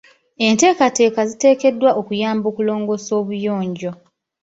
Enteekateeka 0.47 1.19
zitegekeddwa 1.29 1.89
okuyamba 1.99 2.45
okulongoosa 2.51 3.11
obuyonjo. 3.21 3.91